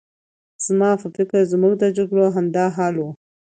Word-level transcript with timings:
زما 0.65 0.91
په 1.01 1.07
فکر 1.15 1.39
زموږ 1.51 1.73
د 1.79 1.83
جګړو 1.97 2.25
همدا 2.35 2.65
حال 2.75 2.95
و. 2.99 3.07